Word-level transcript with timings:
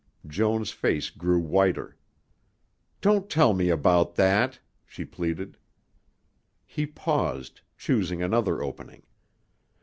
Joan's 0.25 0.71
face 0.71 1.11
grew 1.11 1.37
whiter. 1.37 1.95
"Don't 3.01 3.29
tell 3.29 3.61
about 3.69 4.15
that," 4.15 4.57
she 4.83 5.05
pleaded. 5.05 5.59
He 6.65 6.87
paused, 6.87 7.61
choosing 7.77 8.23
another 8.23 8.63
opening. 8.63 9.03